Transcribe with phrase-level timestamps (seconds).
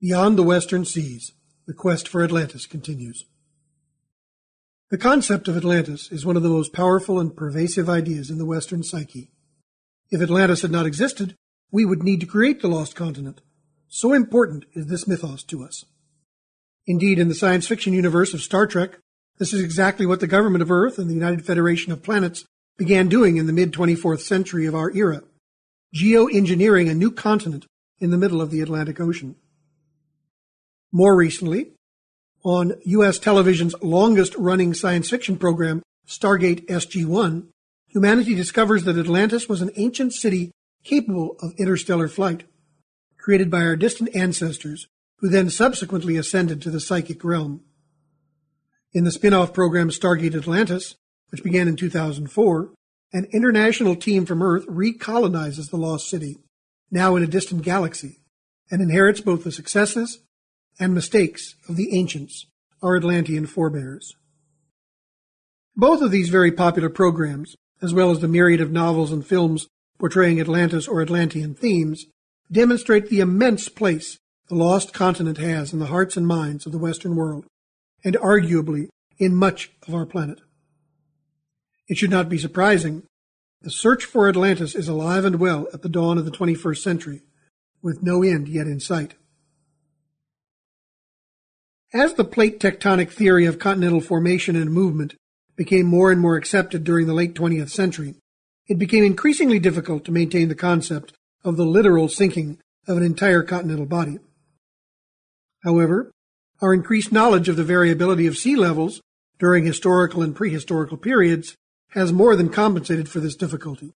[0.00, 1.32] Beyond the western seas,
[1.66, 3.24] the quest for Atlantis continues.
[4.90, 8.44] The concept of Atlantis is one of the most powerful and pervasive ideas in the
[8.44, 9.30] Western psyche.
[10.10, 11.34] If Atlantis had not existed,
[11.72, 13.40] we would need to create the lost continent.
[13.88, 15.86] So important is this mythos to us.
[16.86, 18.98] Indeed, in the science fiction universe of Star Trek,
[19.38, 22.44] this is exactly what the government of Earth and the United Federation of Planets
[22.76, 25.22] began doing in the mid 24th century of our era,
[25.94, 27.64] geoengineering a new continent
[27.98, 29.36] in the middle of the Atlantic Ocean.
[30.96, 31.72] More recently,
[32.42, 33.18] on U.S.
[33.18, 37.50] television's longest running science fiction program, Stargate SG 1,
[37.88, 40.52] humanity discovers that Atlantis was an ancient city
[40.84, 42.44] capable of interstellar flight,
[43.18, 44.86] created by our distant ancestors,
[45.18, 47.60] who then subsequently ascended to the psychic realm.
[48.94, 50.94] In the spin off program Stargate Atlantis,
[51.28, 52.70] which began in 2004,
[53.12, 56.38] an international team from Earth recolonizes the lost city,
[56.90, 58.20] now in a distant galaxy,
[58.70, 60.20] and inherits both the successes
[60.78, 62.46] and mistakes of the ancients,
[62.82, 64.14] our Atlantean forebears.
[65.76, 69.66] Both of these very popular programs, as well as the myriad of novels and films
[69.98, 72.06] portraying Atlantis or Atlantean themes,
[72.50, 74.18] demonstrate the immense place
[74.48, 77.46] the lost continent has in the hearts and minds of the Western world,
[78.04, 80.40] and arguably in much of our planet.
[81.88, 83.02] It should not be surprising.
[83.62, 87.22] The search for Atlantis is alive and well at the dawn of the 21st century,
[87.82, 89.14] with no end yet in sight.
[91.94, 95.14] As the plate tectonic theory of continental formation and movement
[95.54, 98.14] became more and more accepted during the late 20th century,
[98.68, 101.12] it became increasingly difficult to maintain the concept
[101.44, 104.18] of the literal sinking of an entire continental body.
[105.62, 106.10] However,
[106.60, 109.00] our increased knowledge of the variability of sea levels
[109.38, 111.54] during historical and prehistorical periods
[111.90, 113.92] has more than compensated for this difficulty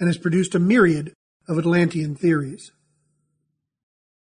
[0.00, 1.12] and has produced a myriad
[1.46, 2.72] of Atlantean theories.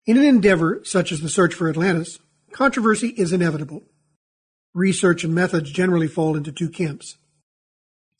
[0.05, 2.19] In an endeavor such as the search for Atlantis,
[2.55, 3.83] Controversy is inevitable.
[4.73, 7.17] Research and methods generally fall into two camps.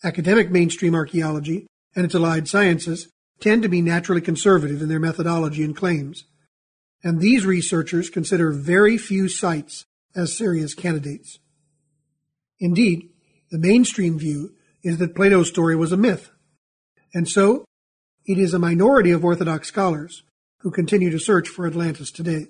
[0.04, 3.08] Academic mainstream archaeology and its allied sciences
[3.40, 6.26] tend to be naturally conservative in their methodology and claims,
[7.02, 9.86] and these researchers consider very few sites
[10.18, 11.40] as serious candidates.
[12.60, 13.12] Indeed,
[13.52, 14.54] the mainstream view
[14.84, 16.30] is that Plato's story was a myth,
[17.14, 17.64] and so
[18.26, 20.24] it is a minority of Orthodox scholars
[20.60, 22.48] who continue to search for Atlantis today.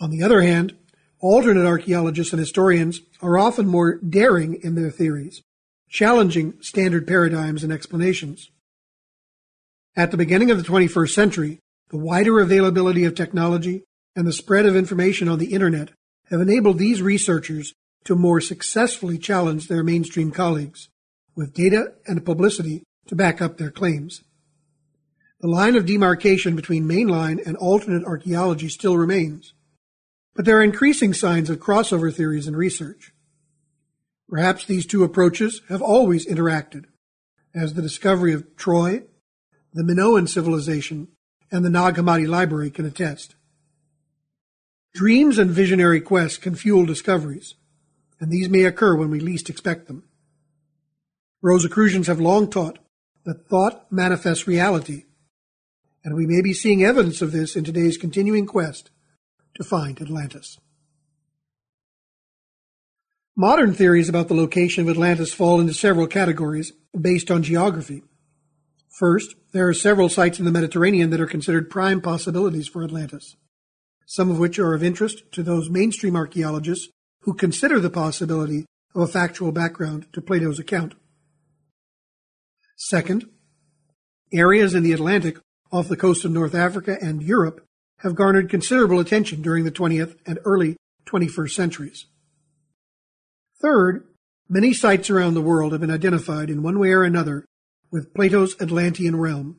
[0.00, 0.74] On the other hand,
[1.20, 5.42] alternate archaeologists and historians are often more daring in their theories,
[5.90, 8.50] challenging standard paradigms and explanations.
[9.94, 11.58] At the beginning of the 21st century,
[11.90, 13.82] the wider availability of technology
[14.16, 15.90] and the spread of information on the internet
[16.30, 17.74] have enabled these researchers
[18.04, 20.88] to more successfully challenge their mainstream colleagues,
[21.36, 24.22] with data and publicity to back up their claims.
[25.40, 29.52] The line of demarcation between mainline and alternate archaeology still remains,
[30.34, 33.12] but there are increasing signs of crossover theories in research.
[34.28, 36.84] Perhaps these two approaches have always interacted,
[37.54, 39.02] as the discovery of Troy,
[39.72, 41.08] the Minoan civilization,
[41.50, 43.34] and the Nag Hammadi library can attest.
[44.94, 47.54] Dreams and visionary quests can fuel discoveries,
[48.20, 50.04] and these may occur when we least expect them.
[51.42, 52.78] Rosicrucians have long taught
[53.24, 55.04] that thought manifests reality,
[56.04, 58.90] and we may be seeing evidence of this in today's continuing quest
[59.54, 60.58] to find Atlantis.
[63.36, 68.02] Modern theories about the location of Atlantis fall into several categories based on geography.
[68.98, 73.36] First, there are several sites in the Mediterranean that are considered prime possibilities for Atlantis,
[74.04, 76.88] some of which are of interest to those mainstream archaeologists
[77.22, 80.94] who consider the possibility of a factual background to Plato's account.
[82.76, 83.26] Second,
[84.32, 85.38] areas in the Atlantic
[85.72, 87.66] off the coast of North Africa and Europe
[88.02, 92.06] have garnered considerable attention during the 20th and early 21st centuries.
[93.60, 94.06] Third,
[94.48, 97.44] many sites around the world have been identified in one way or another
[97.90, 99.58] with Plato's Atlantean realm.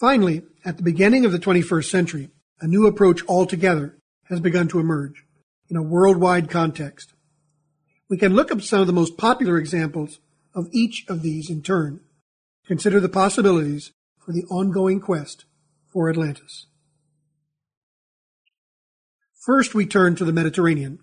[0.00, 2.30] Finally, at the beginning of the 21st century,
[2.60, 5.24] a new approach altogether has begun to emerge
[5.68, 7.12] in a worldwide context.
[8.10, 10.18] We can look up some of the most popular examples
[10.52, 12.00] of each of these in turn.
[12.66, 15.44] Consider the possibilities for the ongoing quest
[15.94, 16.66] for Atlantis.
[19.46, 20.98] First, we turn to the Mediterranean.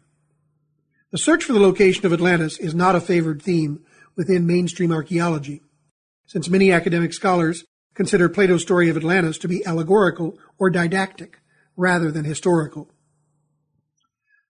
[1.12, 3.86] The search for the location of Atlantis is not a favored theme
[4.18, 5.62] within mainstream archaeology,
[6.28, 11.40] since many academic scholars consider Plato's story of Atlantis to be allegorical or didactic
[11.78, 12.90] rather than historical.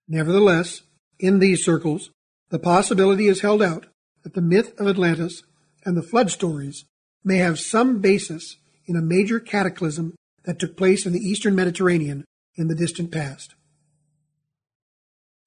[0.08, 0.82] Nevertheless,
[1.20, 2.10] in these circles,
[2.50, 3.86] the possibility is held out
[4.24, 5.44] that the myth of Atlantis
[5.84, 6.84] and the flood stories
[7.22, 8.56] may have some basis
[8.86, 12.24] in a major cataclysm that took place in the eastern Mediterranean
[12.56, 13.54] in the distant past.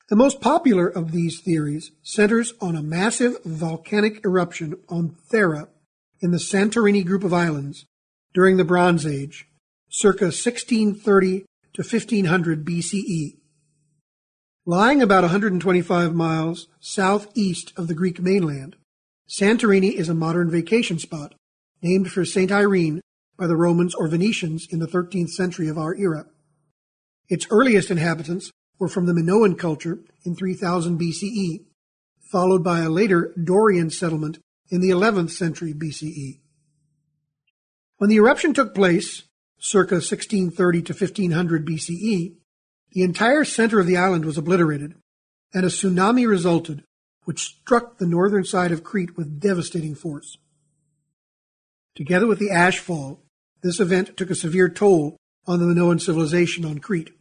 [0.08, 5.68] The most popular of these theories centers on a massive volcanic eruption on Thera
[6.22, 7.86] in the Santorini group of islands
[8.34, 9.48] during the Bronze Age,
[9.90, 13.38] circa 1630 to 1500 BCE.
[14.66, 18.76] Lying about 125 miles southeast of the Greek mainland,
[19.28, 21.34] Santorini is a modern vacation spot
[21.82, 22.52] named for St.
[22.52, 23.02] Irene
[23.38, 26.26] by the Romans or Venetians in the 13th century of our era.
[27.28, 31.66] Its earliest inhabitants were from the Minoan culture in 3000 BCE,
[32.32, 34.40] followed by a later Dorian settlement
[34.70, 36.40] in the 11th century BCE.
[37.98, 39.24] When the eruption took place,
[39.58, 42.36] circa 1630 to 1500 BCE,
[42.92, 44.96] the entire center of the island was obliterated,
[45.54, 46.84] and a tsunami resulted,
[47.24, 50.38] which struck the northern side of Crete with devastating force.
[51.96, 53.25] Together with the ash fall,
[53.62, 55.18] this event took a severe toll
[55.48, 57.12] on the Minoan civilization on Crete.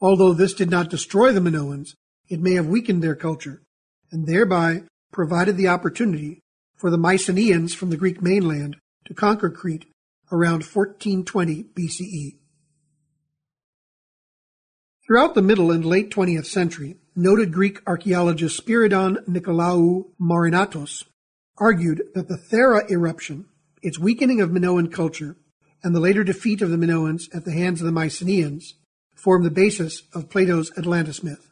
[0.00, 1.90] Although this did not destroy the Minoans,
[2.28, 3.62] it may have weakened their culture,
[4.10, 4.82] and thereby
[5.12, 6.40] provided the opportunity
[6.76, 9.86] for the Mycenaeans from the Greek mainland to conquer Crete
[10.32, 12.38] around 1420 BCE.
[15.06, 21.04] Throughout the middle and late 20th century, noted Greek archaeologist Spiridon Nikolaou Marinatos
[21.58, 23.46] argued that the Thera eruption,
[23.82, 25.36] its weakening of Minoan culture,
[25.82, 28.74] and the later defeat of the Minoans at the hands of the Mycenaeans
[29.14, 31.50] form the basis of Plato's Atlantis myth.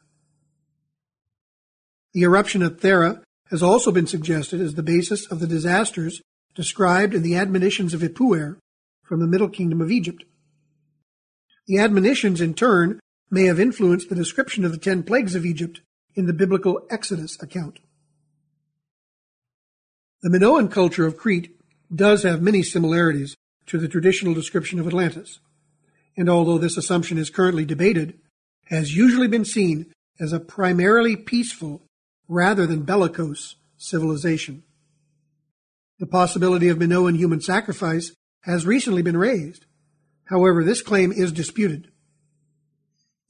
[2.12, 6.20] The eruption at Thera has also been suggested as the basis of the disasters
[6.54, 8.58] described in the admonitions of Ipuwer
[9.04, 10.24] from the Middle Kingdom of Egypt.
[11.66, 13.00] The admonitions, in turn,
[13.31, 15.81] may have influenced the description of the ten plagues of Egypt
[16.14, 17.78] in the biblical Exodus account.
[20.22, 21.57] The Minoan culture of Crete
[21.94, 23.37] does have many similarities
[23.67, 25.40] to the traditional description of Atlantis
[26.19, 28.19] and although this assumption is currently debated,
[28.64, 29.87] has usually been seen
[30.19, 31.82] as a primarily peaceful
[32.26, 34.64] rather than bellicose civilization.
[36.00, 38.12] The possibility of Minoan human sacrifice
[38.43, 39.64] has recently been raised.
[40.25, 41.93] However, this claim is disputed.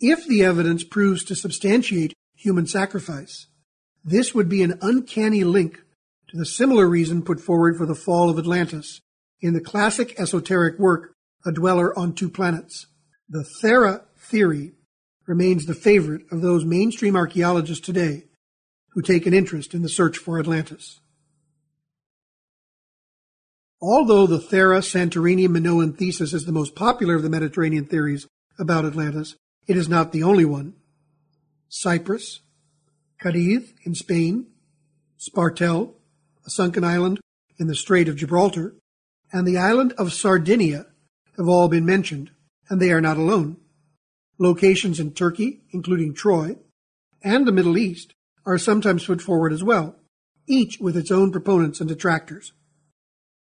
[0.00, 3.48] If the evidence proves to substantiate human sacrifice,
[4.02, 5.82] this would be an uncanny link
[6.28, 9.00] to the similar reason put forward for the fall of Atlantis
[9.40, 11.12] in the classic esoteric work
[11.46, 12.86] a dweller on two planets.
[13.28, 14.72] The Thera theory
[15.26, 18.24] remains the favorite of those mainstream archaeologists today
[18.90, 21.00] who take an interest in the search for Atlantis.
[23.80, 28.26] Although the Thera Santorini Minoan thesis is the most popular of the Mediterranean theories
[28.58, 29.36] about Atlantis,
[29.68, 30.74] it is not the only one.
[31.68, 32.40] Cyprus,
[33.22, 34.46] Cadiz in Spain,
[35.18, 35.94] Spartel,
[36.48, 37.20] a sunken island
[37.58, 38.74] in the Strait of Gibraltar,
[39.30, 40.86] and the island of Sardinia
[41.36, 42.30] have all been mentioned,
[42.70, 43.58] and they are not alone.
[44.38, 46.56] Locations in Turkey, including Troy,
[47.22, 48.14] and the Middle East
[48.46, 49.96] are sometimes put forward as well,
[50.46, 52.54] each with its own proponents and detractors.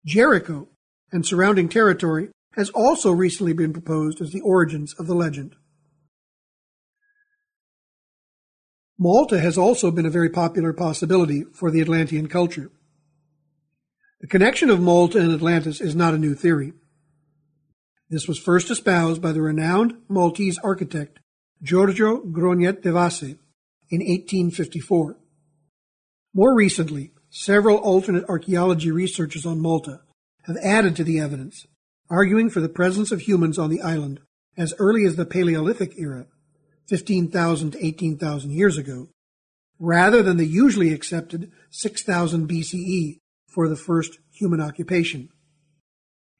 [0.05, 0.67] Jericho
[1.11, 5.55] and surrounding territory has also recently been proposed as the origins of the legend.
[8.99, 12.69] Malta has also been a very popular possibility for the Atlantean culture.
[14.23, 16.71] The connection of Malta and Atlantis is not a new theory.
[18.09, 21.19] This was first espoused by the renowned Maltese architect
[21.61, 23.37] Giorgio Grognet de Vasse
[23.89, 25.17] in 1854.
[26.33, 29.99] More recently, several alternate archaeology researchers on Malta
[30.43, 31.67] have added to the evidence,
[32.09, 34.21] arguing for the presence of humans on the island
[34.55, 36.27] as early as the Paleolithic era,
[36.87, 39.09] 15,000 to 18,000 years ago,
[39.79, 43.19] rather than the usually accepted 6,000 BCE
[43.53, 45.29] for the first human occupation.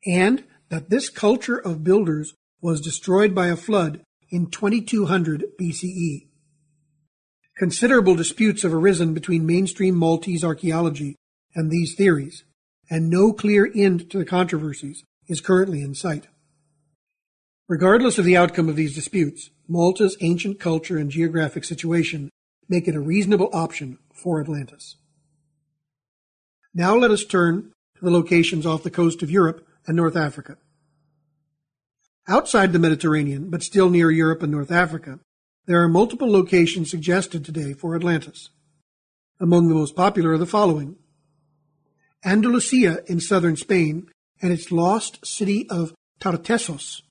[0.06, 6.28] And that this culture of builders was destroyed by a flood in 2200 BCE.
[7.58, 11.16] Considerable disputes have arisen between mainstream Maltese archaeology
[11.54, 12.44] and these theories,
[12.90, 16.28] and no clear end to the controversies is currently in sight.
[17.70, 22.30] Regardless of the outcome of these disputes, Malta's ancient culture and geographic situation
[22.68, 24.96] make it a reasonable option for Atlantis.
[26.74, 30.58] Now let us turn to the locations off the coast of Europe and North Africa.
[32.28, 35.20] Outside the Mediterranean, but still near Europe and North Africa,
[35.66, 38.50] there are multiple locations suggested today for Atlantis.
[39.40, 40.96] Among the most popular are the following
[42.26, 44.08] Andalusia in southern Spain
[44.42, 47.04] and its lost city of Tartessos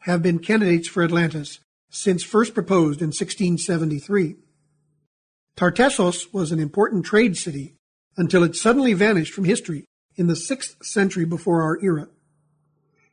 [0.00, 1.58] have been candidates for Atlantis
[1.90, 4.36] since first proposed in 1673.
[5.56, 7.74] Tartessos was an important trade city
[8.20, 12.06] until it suddenly vanished from history in the 6th century before our era.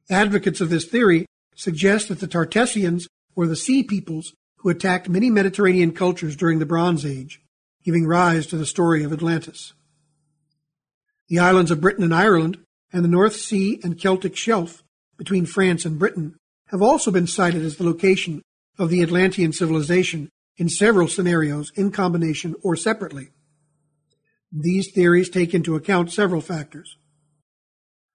[0.09, 5.29] Advocates of this theory suggest that the Tartessians were the sea peoples who attacked many
[5.29, 7.41] Mediterranean cultures during the Bronze Age,
[7.85, 9.73] giving rise to the story of Atlantis.
[11.29, 12.57] The islands of Britain and Ireland
[12.91, 14.83] and the North Sea and Celtic Shelf
[15.17, 16.35] between France and Britain
[16.67, 18.41] have also been cited as the location
[18.77, 23.29] of the Atlantean civilization in several scenarios in combination or separately.
[24.59, 26.97] These theories take into account several factors.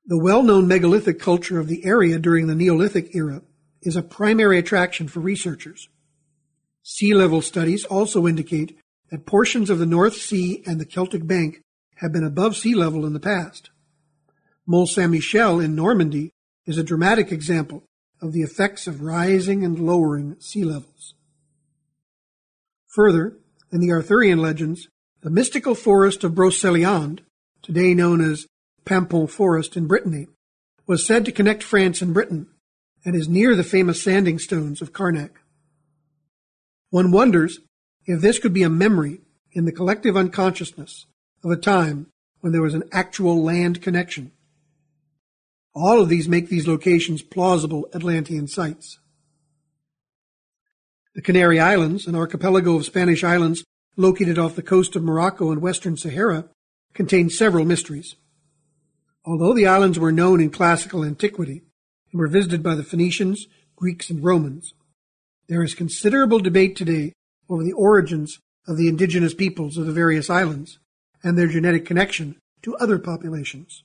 [0.07, 3.43] The well-known megalithic culture of the area during the Neolithic era
[3.83, 5.89] is a primary attraction for researchers.
[6.83, 8.77] Sea level studies also indicate
[9.13, 11.61] that portions of the North Sea and the Celtic Bank
[11.97, 13.71] have been above sea level in the past.
[14.67, 16.33] Mont Saint Michel in Normandy
[16.67, 17.85] is a dramatic example
[18.21, 21.15] of the effects of rising and lowering sea levels.
[22.89, 23.39] Further,
[23.71, 24.89] in the Arthurian legends,
[25.23, 27.21] the mystical forest of Broceliande,
[27.63, 28.47] today known as
[28.85, 30.27] Paimpont Forest in Brittany,
[30.87, 32.49] was said to connect France and Britain
[33.05, 35.41] and is near the famous sanding stones of Carnac.
[36.91, 37.61] One wonders
[38.05, 39.21] if this could be a memory
[39.53, 41.07] in the collective unconsciousness
[41.45, 42.09] of a time
[42.41, 44.33] when there was an actual land connection.
[45.73, 48.99] All of these make these locations plausible Atlantean sites.
[51.15, 53.63] The Canary Islands, an archipelago of Spanish islands
[53.97, 56.47] located off the coast of Morocco and western Sahara,
[56.95, 58.17] contain several mysteries.
[59.25, 61.63] Although the islands were known in classical antiquity
[62.11, 63.47] and were visited by the Phoenicians,
[63.77, 64.75] Greeks, and Romans,
[65.49, 67.13] there is considerable debate today
[67.49, 70.79] over the origins of the indigenous peoples of the various islands
[71.23, 73.85] and their genetic connection to other populations.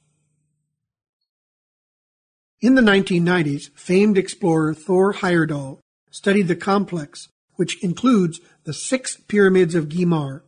[2.61, 9.75] In the 1990s, famed explorer Thor Heyerdahl studied the complex, which includes the six pyramids
[9.75, 10.41] of Guimar,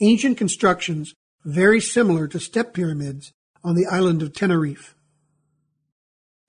[0.00, 1.14] ancient constructions
[1.44, 4.94] very similar to step pyramids on the island of Tenerife.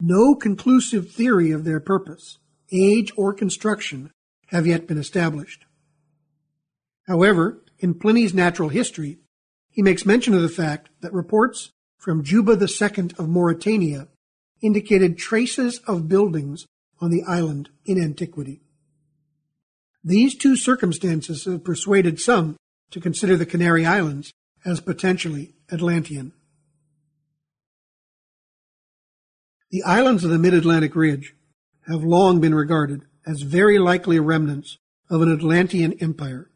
[0.02, 2.38] No conclusive theory of their purpose,
[2.72, 4.12] age, or construction
[4.48, 5.66] have yet been established.
[7.08, 9.20] However, in Pliny's natural history,
[9.70, 14.08] he makes mention of the fact that reports from Juba II of Mauritania
[14.62, 16.66] indicated traces of buildings
[17.00, 18.62] on the island in antiquity.
[20.04, 22.56] These two circumstances have persuaded some
[22.92, 24.32] to consider the Canary Islands
[24.66, 26.34] as potentially Atlantean.
[29.72, 31.36] The islands of the mid-Atlantic ridge
[31.88, 34.78] have long been regarded as very likely remnants
[35.10, 36.50] of an Atlantean empire.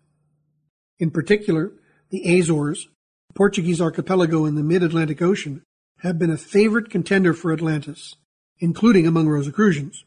[1.00, 1.72] In particular,
[2.10, 2.88] the Azores,
[3.36, 5.64] Portuguese archipelago in the mid-Atlantic Ocean,
[6.00, 8.16] have been a favorite contender for Atlantis,
[8.60, 10.06] including among Rosicrucians.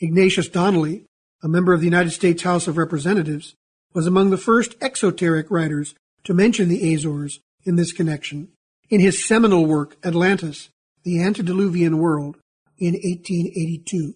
[0.00, 1.06] Ignatius Donnelly,
[1.42, 3.54] a member of the United States House of Representatives,
[3.92, 5.94] was among the first exoteric writers
[6.24, 8.48] to mention the Azores in this connection
[8.88, 10.68] in his seminal work Atlantis,
[11.02, 12.36] the Antediluvian World,
[12.78, 14.14] in 1882.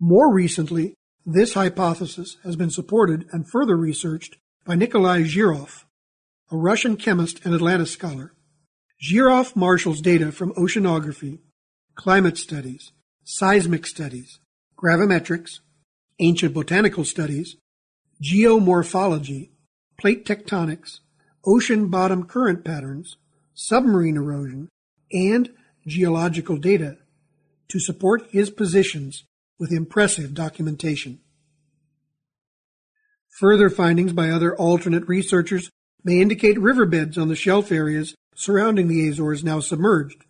[0.00, 0.94] More recently,
[1.24, 5.84] this hypothesis has been supported and further researched by Nikolai Zhirov,
[6.50, 8.32] a Russian chemist and Atlantis scholar.
[9.02, 11.38] Zhirov marshals data from oceanography,
[11.94, 12.92] climate studies,
[13.24, 14.40] seismic studies,
[14.82, 15.60] gravimetrics,
[16.18, 17.56] ancient botanical studies,
[18.22, 19.50] geomorphology,
[19.98, 21.00] plate tectonics,
[21.46, 23.16] ocean bottom current patterns,
[23.54, 24.68] submarine erosion,
[25.12, 25.50] and
[25.86, 26.98] geological data
[27.68, 29.24] to support his positions
[29.58, 31.20] with impressive documentation.
[33.38, 35.70] Further findings by other alternate researchers
[36.04, 40.24] may indicate riverbeds on the shelf areas surrounding the Azores now submerged,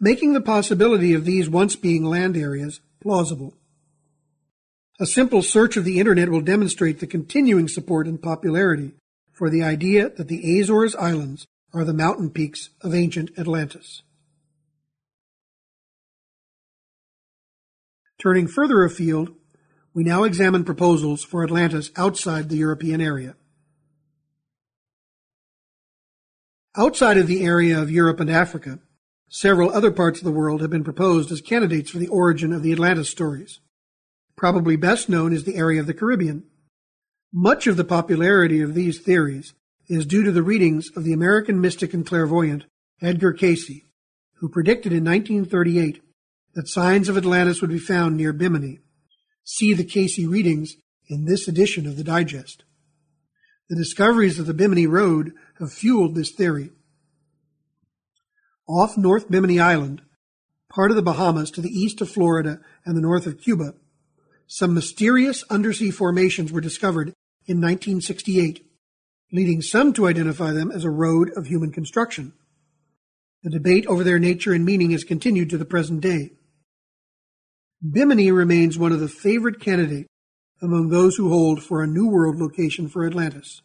[0.00, 3.56] making the possibility of these once being land areas plausible.
[5.00, 8.92] A simple search of the internet will demonstrate the continuing support and popularity
[9.32, 14.02] for the idea that the Azores Islands are the mountain peaks of ancient Atlantis.
[18.18, 19.30] Turning further afield,
[19.94, 23.36] we now examine proposals for Atlantis outside the European area.
[26.76, 28.80] Outside of the area of Europe and Africa,
[29.30, 32.62] several other parts of the world have been proposed as candidates for the origin of
[32.62, 33.60] the Atlantis stories.
[34.40, 36.44] Probably best known is the area of the Caribbean.
[37.30, 39.52] Much of the popularity of these theories
[39.86, 42.64] is due to the readings of the American mystic and clairvoyant
[43.02, 43.82] Edgar Cayce,
[44.36, 46.00] who predicted in 1938
[46.54, 48.78] that signs of Atlantis would be found near Bimini.
[49.44, 50.74] See the Cayce readings
[51.06, 52.64] in this edition of the Digest.
[53.68, 56.70] The discoveries of the Bimini Road have fueled this theory.
[58.66, 60.00] Off North Bimini Island,
[60.70, 63.74] part of the Bahamas to the east of Florida and the north of Cuba,
[64.52, 67.14] some mysterious undersea formations were discovered
[67.46, 68.66] in 1968,
[69.30, 72.32] leading some to identify them as a road of human construction.
[73.44, 76.32] The debate over their nature and meaning has continued to the present day.
[77.80, 80.08] Bimini remains one of the favorite candidates
[80.60, 83.62] among those who hold for a New World location for Atlantis.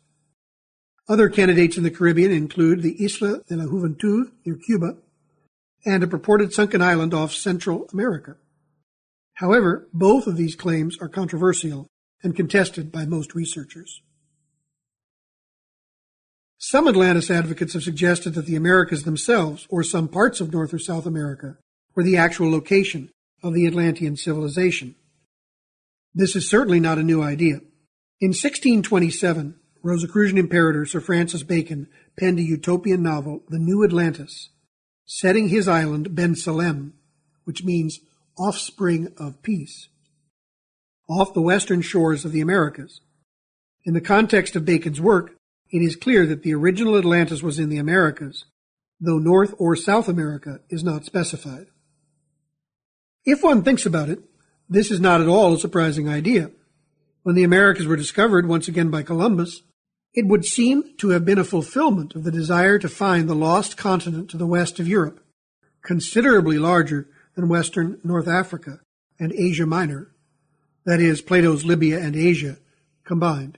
[1.10, 4.98] Other candidates in the Caribbean include the Isla de la Juventud near Cuba
[5.84, 8.36] and a purported sunken island off Central America.
[9.36, 11.88] However, both of these claims are controversial
[12.24, 14.02] and contested by most researchers.
[16.58, 20.80] Some Atlantis advocates have suggested that the Americas themselves, or some parts of North or
[20.80, 21.58] South America,
[21.94, 23.12] were the actual location
[23.44, 24.96] of the Atlantean civilization.
[26.14, 27.60] This is certainly not a new idea.
[28.22, 31.88] In 1627, Rosicrucian Imperator Sir Francis Bacon
[32.18, 34.50] penned a utopian novel, The New Atlantis,
[35.06, 36.94] setting his island Bensalem,
[37.44, 38.00] which means
[38.38, 39.90] offspring of peace,
[41.10, 43.02] off the western shores of the Americas.
[43.86, 45.36] In the context of Bacon's work,
[45.72, 48.46] it is clear that the original Atlantis was in the Americas,
[49.00, 51.68] though North or South America is not specified.
[53.26, 54.20] If one thinks about it,
[54.70, 56.52] this is not at all a surprising idea.
[57.24, 59.62] When the Americas were discovered once again by Columbus,
[60.14, 63.78] it would seem to have been a fulfillment of the desire to find the lost
[63.78, 65.20] continent to the west of Europe,
[65.84, 68.80] considerably larger than western North Africa
[69.20, 70.12] and Asia Minor,
[70.86, 72.58] that is, Plato's Libya and Asia
[73.04, 73.58] combined.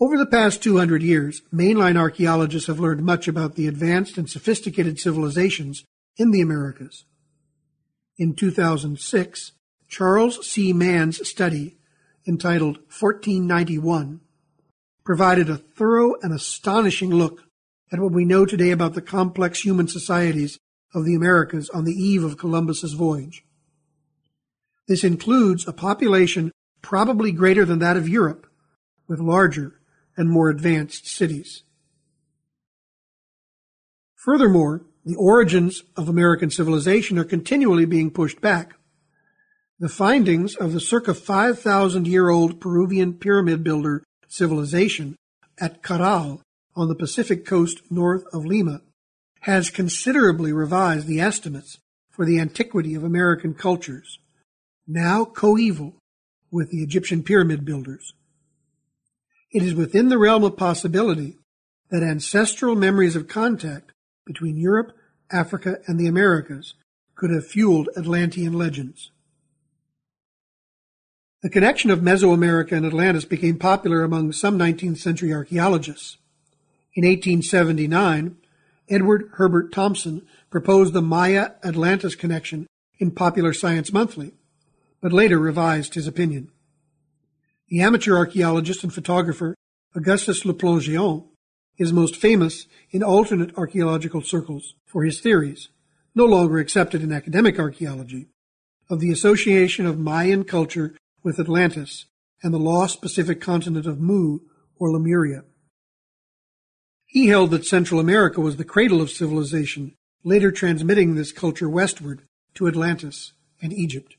[0.00, 4.98] Over the past 200 years, mainline archaeologists have learned much about the advanced and sophisticated
[4.98, 5.84] civilizations
[6.16, 7.04] in the Americas.
[8.18, 9.52] In 2006,
[9.88, 10.72] Charles C.
[10.72, 11.76] Mann's study
[12.26, 14.20] entitled 1491,
[15.04, 17.42] provided a thorough and astonishing look
[17.92, 20.58] at what we know today about the complex human societies
[20.94, 23.44] of the Americas on the eve of Columbus's voyage.
[24.88, 28.46] This includes a population probably greater than that of Europe,
[29.06, 29.80] with larger
[30.16, 31.62] and more advanced cities.
[34.16, 38.74] Furthermore, the origins of American civilization are continually being pushed back
[39.82, 45.16] the findings of the circa 5,000 year old Peruvian pyramid builder civilization
[45.58, 46.40] at Caral
[46.76, 48.82] on the Pacific coast north of Lima
[49.42, 51.78] has considerably revised the estimates
[52.10, 54.18] for the antiquity of American cultures,
[54.86, 55.94] now coeval
[56.50, 58.14] with the Egyptian pyramid builders.
[59.50, 61.38] It is within the realm of possibility
[61.90, 63.92] that ancestral memories of contact
[64.24, 64.92] between Europe,
[65.30, 66.74] Africa, and the Americas
[67.16, 69.10] could have fueled Atlantean legends.
[71.42, 76.18] The connection of Mesoamerica and Atlantis became popular among some 19th century archaeologists.
[76.94, 78.36] In 1879,
[78.92, 82.66] Edward Herbert Thompson proposed the Maya Atlantis connection
[82.98, 84.34] in Popular Science Monthly,
[85.00, 86.50] but later revised his opinion.
[87.68, 89.54] The amateur archaeologist and photographer
[89.94, 91.24] Augustus Le Plongeon
[91.78, 95.70] is most famous in alternate archaeological circles for his theories,
[96.14, 98.28] no longer accepted in academic archaeology,
[98.90, 102.04] of the association of Mayan culture with Atlantis
[102.42, 104.40] and the lost Pacific continent of Mu
[104.78, 105.44] or Lemuria.
[107.12, 109.94] He held that Central America was the cradle of civilization,
[110.24, 112.22] later transmitting this culture westward
[112.54, 114.16] to Atlantis and Egypt.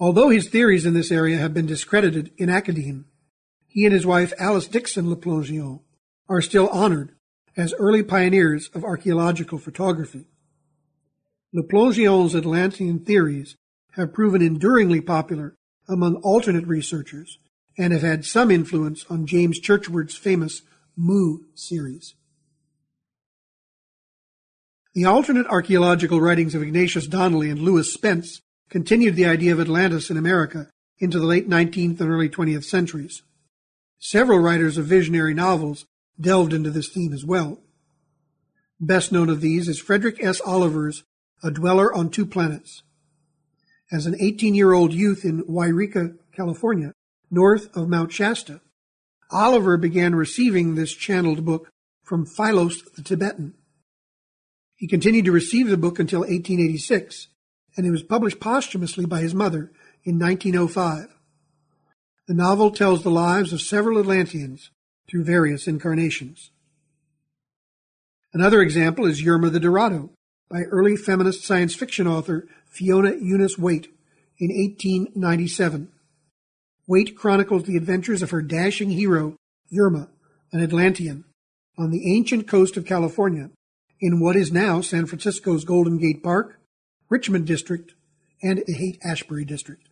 [0.00, 3.04] Although his theories in this area have been discredited in academe,
[3.68, 5.78] he and his wife Alice Dixon Le Plongeon
[6.28, 7.14] are still honored
[7.56, 10.26] as early pioneers of archaeological photography.
[11.52, 13.54] Le Plongeon's Atlantean theories
[13.92, 15.54] have proven enduringly popular
[15.88, 17.38] among alternate researchers
[17.78, 20.62] and have had some influence on James Churchward's famous
[20.96, 22.14] Mu series.
[24.94, 30.10] The alternate archaeological writings of Ignatius Donnelly and Lewis Spence continued the idea of Atlantis
[30.10, 33.22] in America into the late 19th and early 20th centuries.
[33.98, 35.84] Several writers of visionary novels
[36.20, 37.58] delved into this theme as well.
[38.80, 40.40] Best known of these is Frederick S.
[40.40, 41.04] Oliver's
[41.44, 42.82] A Dweller on Two Planets,
[43.92, 46.92] as an 18 year old youth in Yreka, California,
[47.30, 48.61] north of Mount Shasta.
[49.32, 51.70] Oliver began receiving this channeled book
[52.04, 53.54] from Phylos the Tibetan.
[54.76, 57.28] He continued to receive the book until 1886,
[57.76, 59.72] and it was published posthumously by his mother
[60.04, 61.08] in 1905.
[62.26, 64.70] The novel tells the lives of several Atlanteans
[65.08, 66.50] through various incarnations.
[68.34, 70.10] Another example is Yermah the Dorado
[70.50, 73.88] by early feminist science fiction author Frona Eunice Wait
[74.38, 75.91] in 1897.
[76.86, 79.36] Wait chronicles the adventures of her dashing hero,
[79.72, 80.08] Yermah,
[80.52, 81.24] an Atlantean,
[81.78, 83.50] on the ancient coast of California,
[84.00, 86.58] in what is now San Francisco's Golden Gate Park,
[87.08, 87.94] Richmond District,
[88.42, 89.88] and the Haight Ashbury District.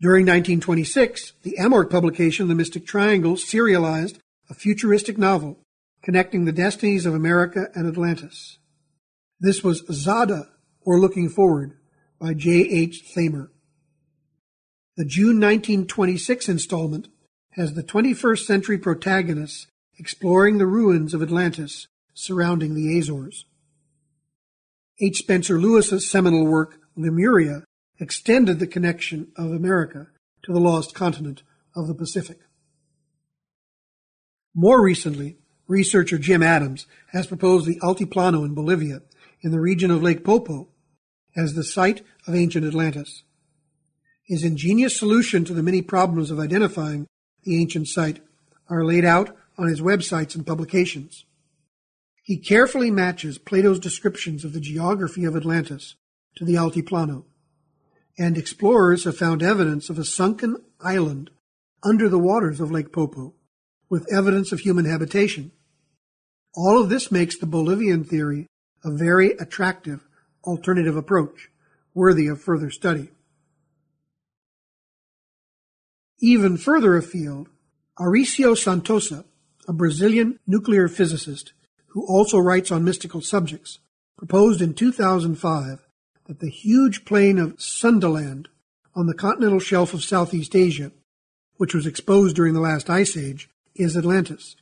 [0.00, 4.18] During 1926, the Amorc publication, The Mystic Triangle, serialized
[4.50, 5.60] a futuristic novel
[6.02, 8.58] connecting the destinies of America and Atlantis.
[9.38, 10.48] This was Zada,
[10.84, 11.78] or Looking Forward,
[12.20, 12.50] by J.
[12.68, 13.04] H.
[13.14, 13.51] Thamer.
[14.94, 17.08] The June 1926 installment
[17.52, 19.66] has the 21st century protagonists
[19.98, 23.46] exploring the ruins of Atlantis surrounding the Azores.
[25.00, 25.16] H.
[25.16, 27.64] Spencer Lewis's seminal work, Lemuria,
[27.98, 30.08] extended the connection of America
[30.42, 31.42] to the lost continent
[31.74, 32.40] of the Pacific.
[34.54, 39.00] More recently, researcher Jim Adams has proposed the Altiplano in Bolivia,
[39.40, 40.68] in the region of Lake Poopó,
[41.34, 43.22] as the site of ancient Atlantis.
[44.32, 47.06] His ingenious solution to the many problems of identifying
[47.42, 48.20] the ancient site
[48.66, 51.26] are laid out on his websites and publications.
[52.22, 55.96] He carefully matches Plato's descriptions of the geography of Atlantis
[56.36, 57.24] to the Altiplano,
[58.18, 61.28] and explorers have found evidence of a sunken island
[61.82, 63.34] under the waters of Lake Poopó,
[63.90, 65.52] with evidence of human habitation.
[66.54, 68.46] All of this makes the Bolivian theory
[68.82, 70.08] a very attractive
[70.42, 71.50] alternative approach,
[71.92, 73.10] worthy of further study.
[76.24, 77.48] Even further afield,
[77.98, 81.52] Arysio Santos, a Brazilian nuclear physicist
[81.88, 83.80] who also writes on mystical subjects,
[84.16, 85.84] proposed in 2005
[86.28, 88.46] that the huge plain of Sundaland
[88.94, 90.92] on the continental shelf of Southeast Asia,
[91.56, 94.54] which was exposed during the last ice age, is Atlantis.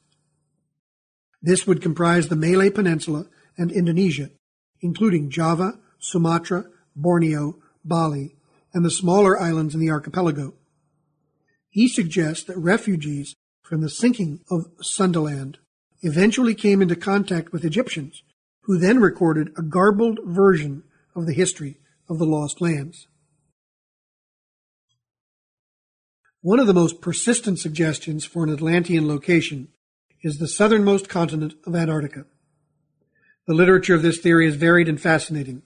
[1.43, 3.27] This would comprise the Malay Peninsula
[3.59, 4.31] and Indonesia,
[4.81, 6.65] including Java, Sumatra,
[6.97, 8.35] Borneo, Bali,
[8.73, 10.55] and the smaller islands in the archipelago.
[11.71, 15.57] He suggests that refugees from the sinking of Sundaland
[16.03, 18.23] eventually came into contact with Egyptians,
[18.63, 20.83] who then recorded a garbled version
[21.15, 21.79] of the history
[22.09, 23.07] of the lost lands.
[26.43, 29.69] One of the most persistent suggestions for an Atlantean location
[30.23, 32.25] is the southernmost continent of Antarctica.
[33.47, 35.63] The literature of this theory is varied and fascinating.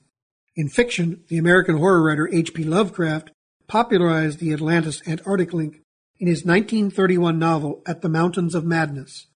[0.57, 2.65] In fiction, the American horror writer H.P.
[2.65, 3.31] Lovecraft
[3.67, 5.84] popularized the Atlantis Antarctic link
[6.25, 9.27] in his 1931 novel At the Mountains of Madness,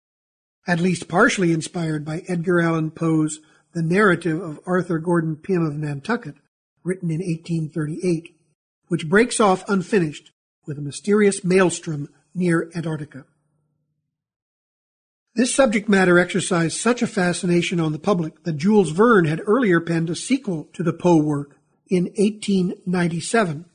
[0.66, 3.40] at least partially inspired by Edgar Allan Poe's
[3.74, 6.36] The Narrative of Arthur Gordon Pym of Nantucket,
[6.82, 8.34] written in 1838,
[8.86, 10.32] which breaks off unfinished
[10.64, 13.26] with a mysterious maelstrom near Antarctica.
[15.34, 19.82] This subject matter exercised such a fascination on the public that Jules Verne had earlier
[19.82, 21.58] penned a sequel to the Poe work
[21.90, 23.66] in 1897,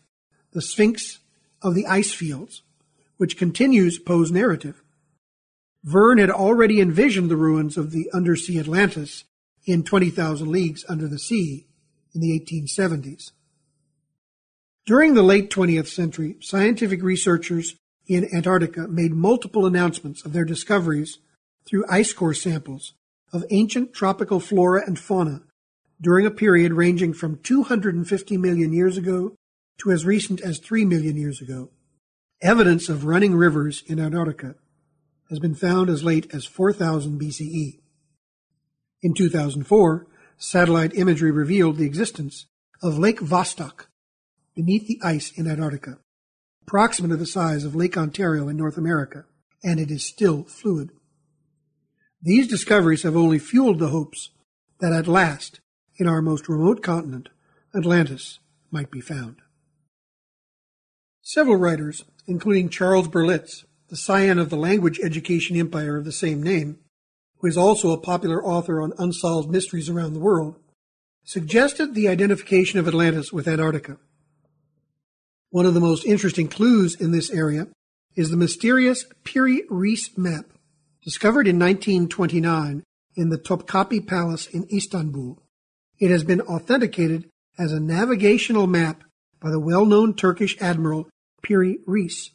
[0.52, 1.20] The Sphinx
[1.62, 2.63] of the Ice Fields,
[3.24, 4.84] which continues Poe's narrative.
[5.82, 9.24] Verne had already envisioned the ruins of the undersea Atlantis
[9.66, 11.66] in 20,000 Leagues Under the Sea
[12.14, 13.32] in the 1870s.
[14.86, 21.20] During the late 20th century, scientific researchers in Antarctica made multiple announcements of their discoveries
[21.66, 22.92] through ice core samples
[23.32, 25.44] of ancient tropical flora and fauna
[26.02, 29.34] during a period ranging from 250 million years ago
[29.78, 31.70] to as recent as 3 million years ago.
[32.44, 34.56] Evidence of running rivers in Antarctica
[35.30, 37.80] has been found as late as 4000 BCE.
[39.02, 42.48] In 2004, satellite imagery revealed the existence
[42.82, 43.86] of Lake Vostok
[44.58, 46.00] beneath the ice in Antarctica,
[46.64, 49.24] approximately the size of Lake Ontario in North America,
[49.64, 50.90] and it is still fluid.
[52.22, 54.32] These discoveries have only fueled the hopes
[54.82, 55.62] that at last,
[55.96, 57.30] in our most remote continent,
[57.74, 59.38] Atlantis might be found.
[61.22, 66.42] Several writers including Charles Berlitz, the scion of the language education empire of the same
[66.42, 66.80] name,
[67.40, 70.56] who is also a popular author on unsolved mysteries around the world,
[71.24, 73.98] suggested the identification of Atlantis with Antarctica.
[75.50, 77.68] One of the most interesting clues in this area
[78.16, 80.46] is the mysterious Piri Reis map,
[81.04, 82.84] discovered in 1929
[83.16, 85.42] in the Topkapi Palace in Istanbul.
[86.00, 89.04] It has been authenticated as a navigational map
[89.40, 91.08] by the well-known Turkish admiral
[91.44, 92.32] Piri Reis,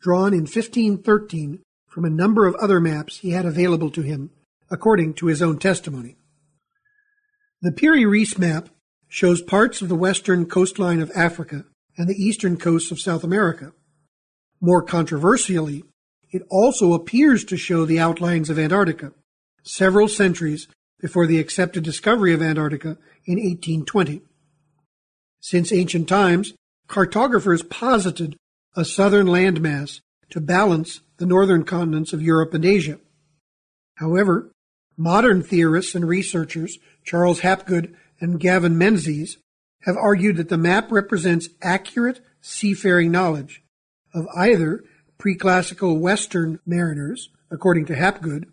[0.00, 4.30] drawn in 1513 from a number of other maps he had available to him,
[4.70, 6.16] according to his own testimony.
[7.60, 8.70] The Piri Reis map
[9.08, 11.64] shows parts of the western coastline of Africa
[11.98, 13.72] and the eastern coasts of South America.
[14.60, 15.84] More controversially,
[16.30, 19.12] it also appears to show the outlines of Antarctica,
[19.62, 20.66] several centuries
[20.98, 22.96] before the accepted discovery of Antarctica
[23.26, 24.22] in 1820.
[25.40, 26.54] Since ancient times,
[26.88, 28.36] cartographers posited
[28.74, 32.98] a southern landmass to balance the northern continents of Europe and Asia.
[33.96, 34.50] However,
[34.96, 39.38] modern theorists and researchers, Charles Hapgood and Gavin Menzies,
[39.82, 43.62] have argued that the map represents accurate seafaring knowledge
[44.14, 44.84] of either
[45.18, 48.46] pre-classical Western mariners, according to Hapgood,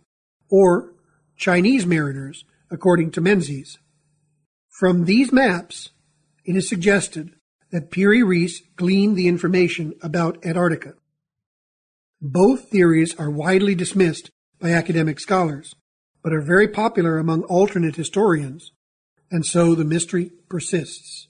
[0.49, 0.93] or
[1.37, 3.77] Chinese mariners, according to Menzies.
[4.69, 5.89] From these maps,
[6.45, 7.31] it is suggested
[7.71, 10.93] that Piri Reis gleaned the information about Antarctica.
[12.21, 15.75] Both theories are widely dismissed by academic scholars,
[16.23, 18.71] but are very popular among alternate historians,
[19.31, 21.27] and so the mystery persists.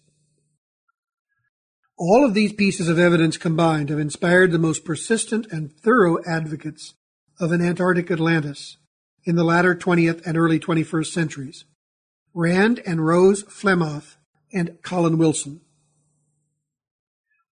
[1.98, 6.94] All of these pieces of evidence combined have inspired the most persistent and thorough advocates
[7.40, 8.78] of an Antarctic Atlantis
[9.26, 11.66] in the latter 20th and early 21st centuries
[12.34, 14.18] Rand and Rose Flem-Ath
[14.54, 15.62] and Colin Wilson.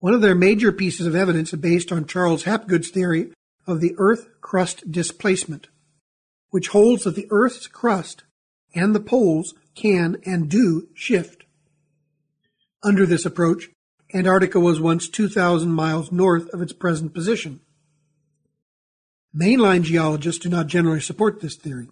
[0.05, 3.33] One of their major pieces of evidence is based on Charles Hapgood's theory
[3.67, 5.69] of the Earth crust displacement,
[6.51, 8.23] which holds that the Earth's crust
[8.75, 11.45] and the poles can and do shift.
[12.83, 13.71] Under this approach,
[14.13, 17.61] Antarctica was once 2,000 miles north of its present position.
[19.35, 21.89] Mainline geologists do not generally support this theory,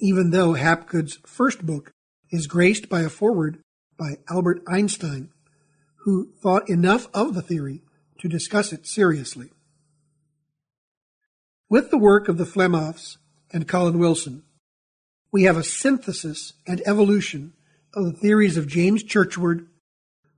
[0.00, 1.92] even though Hapgood's first book
[2.28, 3.60] is graced by a foreword
[3.96, 5.30] by Albert Einstein,
[6.06, 7.82] who thought enough of the theory
[8.16, 9.50] to discuss it seriously.
[11.68, 13.18] With the work of the Flem-Aths
[13.52, 14.44] and Colin Wilson,
[15.32, 17.54] we have a synthesis and evolution
[17.92, 19.66] of the theories of James Churchward,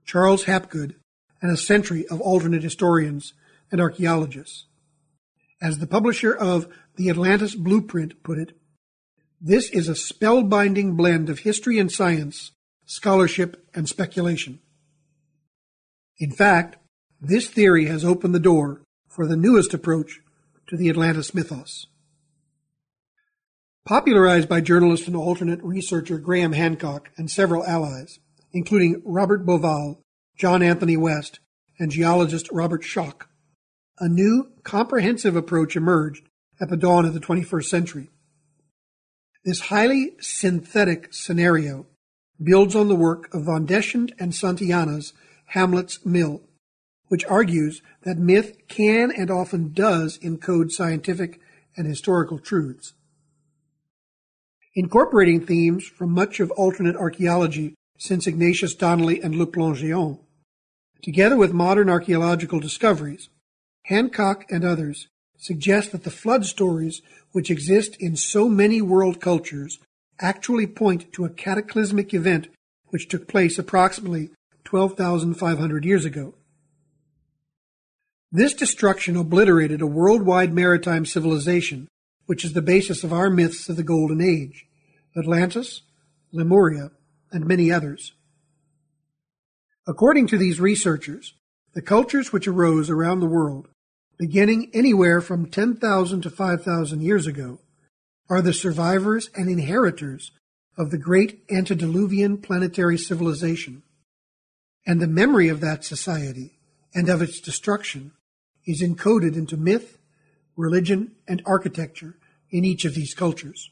[0.07, 0.95] Charles Hapgood,
[1.43, 3.35] and a century of alternate historians
[3.71, 4.65] and archaeologists.
[5.61, 8.57] As the publisher of The Atlantis Blueprint put it,
[9.39, 12.53] this is a spellbinding blend of history and science,
[12.87, 14.61] scholarship and speculation.
[16.19, 16.77] In fact,
[17.21, 20.21] this theory has opened the door for the newest approach
[20.69, 21.87] to the Atlantis mythos.
[23.87, 28.19] Popularized by journalist and alternate researcher Graham Hancock and several allies,
[28.53, 29.99] including Robert Bauval
[30.39, 31.41] John Anthony West,
[31.81, 33.27] and geologist Robert Schoch,
[33.99, 36.29] a new comprehensive approach emerged
[36.61, 38.11] at the dawn of the 21st century.
[39.45, 41.87] This highly synthetic scenario
[42.43, 45.13] builds on the work of von Dechend and Santillana's
[45.49, 46.43] Hamlet's Mill,
[47.09, 51.41] which argues that myth can and often does encode scientific
[51.77, 52.95] and historical truths.
[54.75, 60.19] Incorporating themes from much of alternate archaeology since Ignatius Donnelly and Luc Langevin,
[61.03, 63.29] Together with modern archaeological discoveries,
[63.85, 67.01] Hancock and others suggest that the flood stories
[67.33, 69.79] which exist in so many world cultures
[70.21, 72.49] actually point to a cataclysmic event
[72.89, 74.31] which took place approximately
[74.69, 76.35] 12,500 years ago.
[78.31, 81.89] This destruction obliterated a worldwide maritime civilization,
[82.27, 84.67] which is the basis of our myths of the Golden Age
[85.17, 85.81] Atlantis,
[86.33, 86.91] Lemuria,
[87.33, 88.13] and many others.
[89.87, 91.33] According to these researchers,
[91.73, 93.69] the cultures which arose around the world,
[94.19, 97.59] beginning anywhere from 10,000 to 5,000 years ago,
[98.29, 100.31] are the survivors and inheritors
[100.77, 103.83] of the great antediluvian planetary civilization.
[104.89, 106.59] And the memory of that society
[106.95, 108.13] and of its destruction
[108.67, 109.99] is encoded into myth,
[110.57, 112.17] religion, and architecture
[112.51, 113.71] in each of these cultures.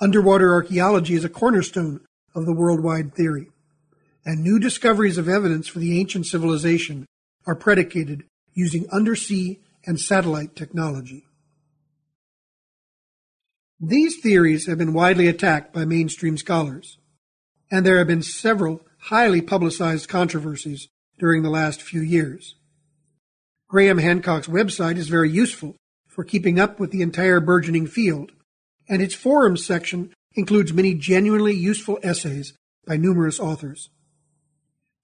[0.00, 2.02] Underwater archaeology is a cornerstone
[2.34, 3.48] of the worldwide theory
[4.26, 7.06] and new discoveries of evidence for the ancient civilization
[7.46, 11.24] are predicated using undersea and satellite technology.
[13.80, 16.98] These theories have been widely attacked by mainstream scholars,
[17.70, 22.56] and there have been several highly publicized controversies during the last few years.
[23.68, 25.76] Graham Hancock's website is very useful
[26.08, 28.32] for keeping up with the entire burgeoning field,
[28.88, 32.52] and its forums section includes many genuinely useful essays
[32.84, 33.90] by numerous authors.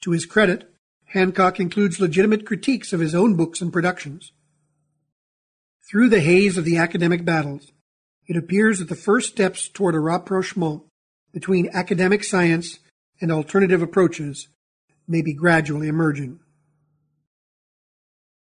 [0.00, 0.68] To his credit,
[1.06, 4.32] Hancock includes legitimate critiques of his own books and productions.
[5.88, 7.70] Through the haze of the academic battles,
[8.26, 10.82] it appears that the first steps toward a rapprochement
[11.32, 12.80] between academic science
[13.22, 14.48] and alternative approaches
[15.08, 16.40] may be gradually emerging.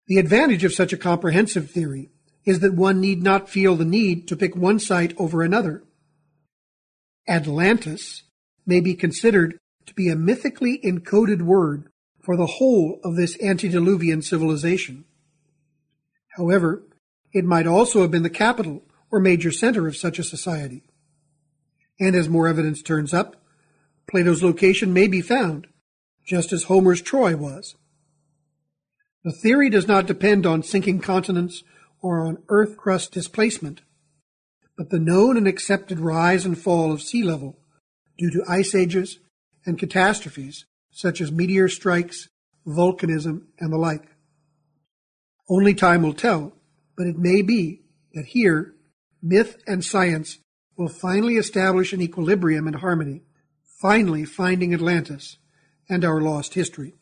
[0.06, 2.10] The advantage of such a comprehensive theory
[2.44, 5.82] is that one need not feel the need to pick one site over another.
[7.26, 8.22] Atlantis
[8.64, 11.88] may be considered to be a mythically encoded word
[12.22, 15.04] for the whole of this antediluvian civilization.
[16.36, 16.84] However,
[17.32, 20.82] it might also have been the capital or major center of such a society.
[21.98, 23.36] And as more evidence turns up,
[24.08, 25.66] Plato's location may be found,
[26.24, 27.74] just as Homer's Troy was.
[29.24, 31.64] The theory does not depend on sinking continents
[32.00, 33.82] or on earth crust displacement,
[34.76, 37.58] but the known and accepted rise and fall of sea level
[38.16, 39.18] due to ice ages
[39.64, 42.28] and catastrophes such as meteor strikes,
[42.66, 44.04] volcanism, and the like.
[45.48, 46.52] Only time will tell,
[46.96, 47.82] but it may be
[48.14, 48.74] that here
[49.22, 50.38] myth and science
[50.76, 53.22] will finally establish an equilibrium and harmony,
[53.80, 55.36] finally finding Atlantis
[55.88, 56.94] and our lost history.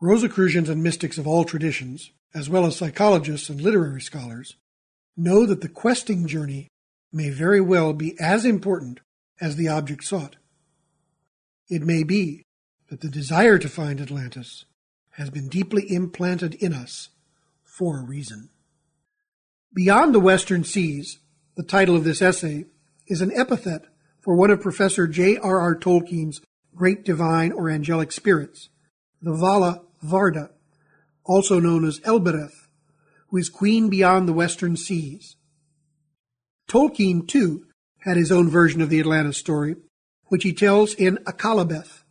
[0.00, 4.56] Rosicrucians and mystics of all traditions, as well as psychologists and literary scholars,
[5.16, 6.68] know that the questing journey
[7.12, 9.00] may very well be as important
[9.40, 10.36] as the object sought.
[11.68, 12.44] It may be
[12.88, 14.64] that the desire to find Atlantis
[15.10, 17.08] has been deeply implanted in us
[17.62, 18.50] for a reason.
[19.74, 21.18] Beyond the Western Seas,
[21.56, 22.64] the title of this essay
[23.06, 23.84] is an epithet
[24.22, 25.76] for one of Professor J.R.R.
[25.76, 26.40] Tolkien's
[26.74, 28.68] great divine or angelic spirits,
[29.20, 30.50] the Vala Varda,
[31.24, 32.68] also known as Elbereth,
[33.28, 35.36] who is queen beyond the Western Seas.
[36.68, 37.66] Tolkien, too,
[38.00, 39.76] had his own version of the Atlantis story,
[40.26, 42.02] which he tells in Akallabeth,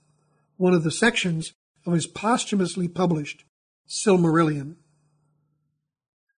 [0.58, 1.54] one of the sections
[1.86, 3.46] of his posthumously published
[3.88, 4.76] Silmarillion.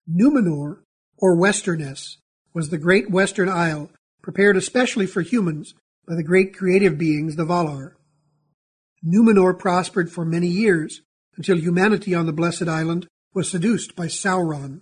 [0.08, 0.82] Numenor,
[1.16, 2.18] or Westernesse,
[2.52, 3.90] was the great western isle
[4.22, 5.74] prepared especially for humans
[6.06, 7.92] by the great creative beings, the Valar.
[9.04, 11.02] Numenor prospered for many years
[11.36, 14.80] until humanity on the Blessed Island was seduced by Sauron,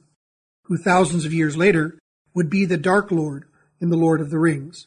[0.65, 1.99] who thousands of years later
[2.35, 3.45] would be the Dark Lord
[3.81, 4.87] in The Lord of the Rings.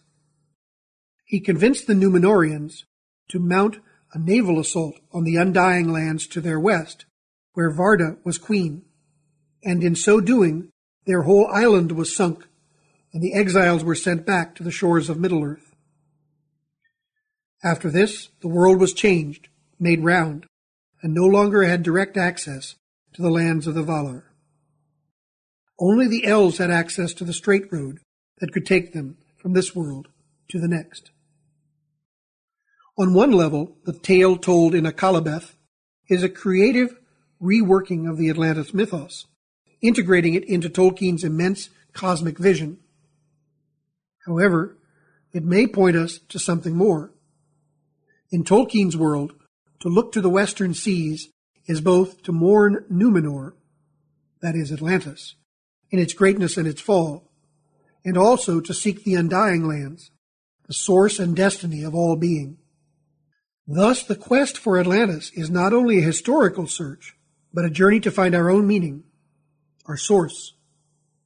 [1.26, 2.84] He convinced the Numenorians
[3.30, 3.80] to mount
[4.14, 7.06] a naval assault on the Undying Lands to their west,
[7.54, 8.84] where Varda was queen,
[9.64, 10.70] and in so doing,
[11.06, 12.48] their whole island was sunk,
[13.14, 15.76] and the exiles were sent back to the shores of Middle-earth.
[17.64, 20.46] After this, the world was changed, made round,
[21.02, 22.76] and no longer had direct access
[23.14, 24.24] to the lands of the Valar.
[25.80, 28.00] Only the elves had access to the straight road
[28.40, 30.08] that could take them from this world
[30.50, 31.12] to the next.
[32.98, 35.56] On one level, the tale told in Akallabeth
[36.08, 36.96] is a creative
[37.42, 39.26] reworking of the Atlantis mythos,
[39.82, 42.78] integrating it into Tolkien's immense cosmic vision.
[44.26, 44.78] However,
[45.34, 47.12] it may point us to something more.
[48.30, 49.34] In Tolkien's world,
[49.80, 51.30] to look to the western seas
[51.66, 53.54] is both to mourn Numenor,
[54.42, 55.36] that is Atlantis,
[55.90, 57.32] in its greatness and its fall,
[58.04, 60.12] and also to seek the undying lands,
[60.68, 62.58] the source and destiny of all being.
[63.68, 67.16] Thus, the quest for Atlantis is not only a historical search,
[67.54, 69.04] but a journey to find our own meaning,
[69.86, 70.54] our source,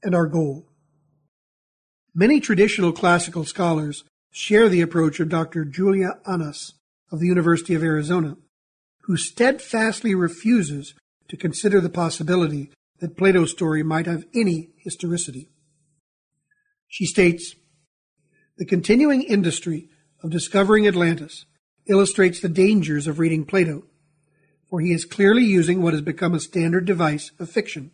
[0.03, 0.67] and our goal.
[2.17, 5.65] Many traditional classical scholars share the approach of Dr.
[5.65, 6.73] Julia Annas
[7.12, 8.38] of the University of Arizona,
[9.01, 10.93] who steadfastly refuses
[11.28, 15.49] to consider the possibility that Plato's story might have any historicity.
[16.88, 17.54] She states,
[18.58, 19.89] The continuing industry
[20.23, 21.45] of discovering Atlantis
[21.86, 23.84] illustrates the dangers of reading Plato,
[24.69, 27.91] for he is clearly using what has become a standard device of fiction,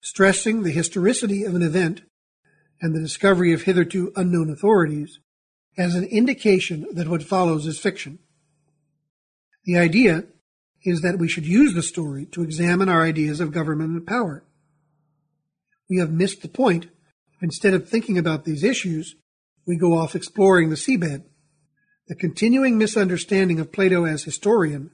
[0.00, 2.00] stressing the historicity of an event
[2.80, 5.20] and the discovery of hitherto unknown authorities
[5.76, 8.18] as an indication that what follows is fiction.
[9.64, 10.24] The idea
[10.84, 14.44] is that we should use the story to examine our ideas of government and power.
[15.88, 16.86] We have missed the point.
[17.42, 19.16] Instead of thinking about these issues,
[19.66, 21.24] we go off exploring the seabed.
[22.08, 24.90] The continuing misunderstanding of Plato as historian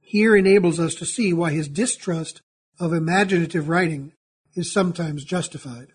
[0.00, 2.42] here enables us to see why his distrust
[2.80, 4.12] of imaginative writing
[4.54, 5.88] is sometimes justified.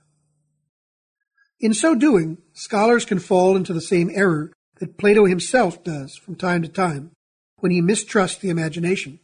[1.60, 6.36] In so doing, scholars can fall into the same error that Plato himself does from
[6.36, 7.12] time to time
[7.60, 9.20] when he mistrusts the imagination.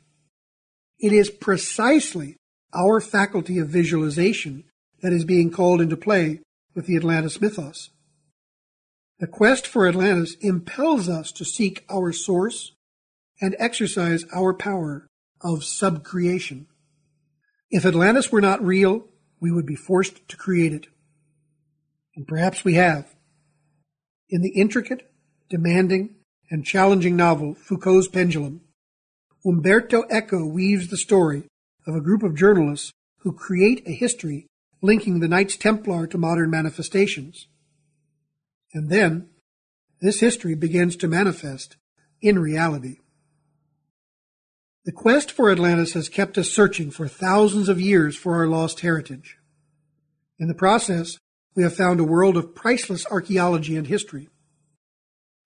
[1.00, 2.38] It is precisely
[2.74, 4.63] our faculty of visualization
[5.02, 6.39] that is being called into play
[6.74, 7.89] with the Atlantis mythos.
[9.20, 12.72] The quest for Atlantis impels us to seek our source
[13.41, 15.08] and exercise our power
[15.41, 16.67] of subcreation.
[17.70, 19.08] If Atlantis were not real,
[19.39, 20.88] we would be forced to create it.
[22.15, 23.15] And perhaps we have.
[24.30, 25.12] In the intricate,
[25.50, 26.15] demanding,
[26.50, 28.62] and challenging novel Foucault's Pendulum,
[29.45, 31.43] Umberto Eco weaves the story
[31.88, 34.47] of a group of journalists who create a history
[34.82, 37.48] linking the Knights Templar to modern manifestations.
[38.73, 39.29] And then,
[40.02, 41.77] this history begins to manifest
[42.21, 42.98] in reality.
[44.86, 48.79] The quest for Atlantis has kept us searching for thousands of years for our lost
[48.79, 49.38] heritage.
[50.40, 51.17] In the process,
[51.56, 54.29] we have found a world of priceless archaeology and history.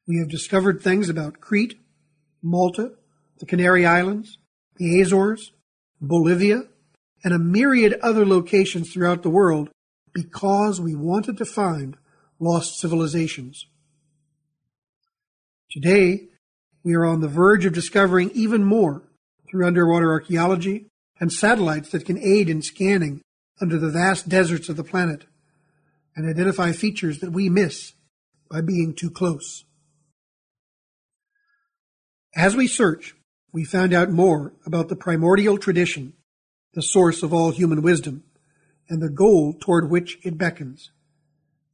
[0.07, 1.79] We have discovered things about Crete,
[2.43, 2.91] Malta,
[3.39, 4.37] the Canary Islands,
[4.77, 5.51] the Azores,
[5.99, 6.63] Bolivia,
[7.23, 9.69] and a myriad other locations throughout the world
[10.13, 11.97] because we wanted to find
[12.39, 13.65] lost civilizations.
[15.71, 16.27] Today,
[16.83, 19.01] we are on the verge of discovering even more
[19.49, 20.85] through underwater archaeology
[21.19, 23.21] and satellites that can aid in scanning
[23.59, 25.25] under the vast deserts of the planet
[26.16, 27.93] and identify features that we miss
[28.49, 29.66] by being too close.
[32.36, 33.16] As we search,
[33.51, 36.13] we found out more about the primordial tradition,
[36.74, 38.24] the source of all human wisdom,
[38.89, 40.91] and the goal toward which it beckons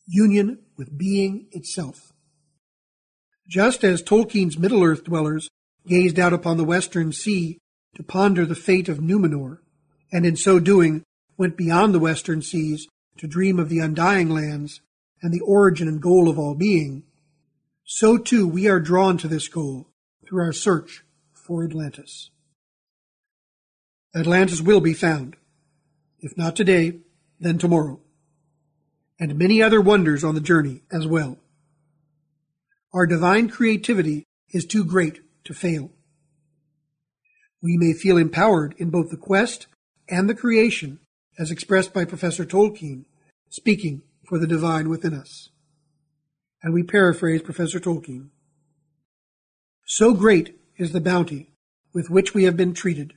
[0.08, 2.12] union with being itself.
[3.48, 5.50] Just as Tolkien's Middle Earth dwellers
[5.88, 7.58] gazed out upon the western sea
[7.96, 9.60] to ponder the fate of Numenor,
[10.12, 11.04] and in so doing
[11.38, 12.88] went beyond the western seas
[13.18, 14.82] to dream of the undying lands
[15.22, 17.04] and the origin and goal of all being,
[17.84, 19.88] so too we are drawn to this goal
[20.26, 21.04] through our search
[21.34, 22.30] for Atlantis.
[24.16, 25.36] Atlantis will be found,
[26.20, 27.00] if not today,
[27.40, 28.00] then tomorrow,
[29.20, 31.38] and many other wonders on the journey as well.
[32.94, 35.92] Our divine creativity is too great to fail.
[37.62, 39.68] We may feel empowered in both the quest
[40.10, 41.00] and the creation,
[41.38, 43.06] as expressed by Professor Tolkien,
[43.50, 45.50] speaking for the divine within us.
[46.64, 48.30] And we paraphrase Professor Tolkien.
[49.86, 51.52] So great is the bounty
[51.94, 53.14] with which we have been treated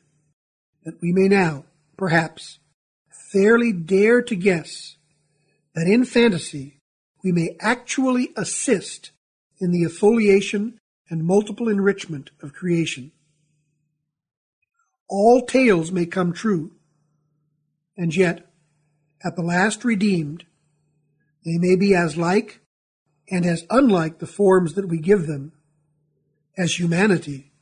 [0.84, 1.64] that we may now,
[1.96, 2.58] perhaps,
[3.32, 4.96] fairly dare to guess
[5.74, 6.80] that in fantasy
[7.22, 9.10] we may actually assist
[9.60, 13.12] in the effoliation and multiple enrichment of creation.
[15.08, 16.72] All tales may come true,
[17.96, 18.46] and yet,
[19.24, 20.44] at the last redeemed,
[21.44, 22.60] they may be as like
[23.30, 25.52] and as unlike the forms that we give them
[26.56, 27.52] as humanity,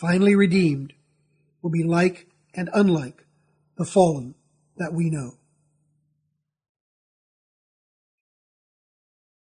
[0.00, 0.92] finally redeemed,
[1.62, 3.24] will be like and unlike
[3.76, 4.34] the fallen
[4.76, 5.32] that we know.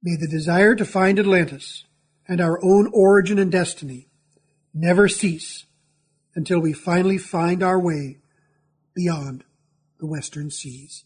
[0.02, 1.84] May the desire to find Atlantis
[2.28, 4.08] and our own origin and destiny
[4.72, 5.64] never cease
[6.34, 8.18] until we finally find our way
[8.94, 9.44] beyond
[9.98, 11.04] the western seas.